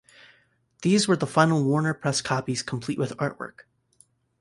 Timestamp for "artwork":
3.17-3.67